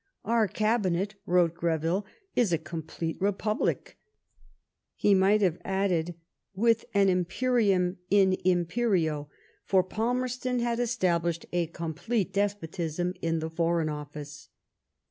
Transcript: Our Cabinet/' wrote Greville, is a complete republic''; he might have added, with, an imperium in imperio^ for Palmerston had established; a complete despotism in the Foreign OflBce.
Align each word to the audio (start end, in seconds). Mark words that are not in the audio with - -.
Our 0.25 0.47
Cabinet/' 0.47 1.13
wrote 1.27 1.53
Greville, 1.53 2.07
is 2.35 2.51
a 2.51 2.57
complete 2.57 3.21
republic''; 3.21 3.93
he 4.95 5.13
might 5.13 5.41
have 5.43 5.59
added, 5.63 6.15
with, 6.55 6.85
an 6.95 7.07
imperium 7.07 7.99
in 8.09 8.35
imperio^ 8.43 9.27
for 9.63 9.83
Palmerston 9.83 10.57
had 10.57 10.79
established; 10.79 11.45
a 11.53 11.67
complete 11.67 12.33
despotism 12.33 13.13
in 13.21 13.37
the 13.41 13.49
Foreign 13.51 13.89
OflBce. 13.89 14.47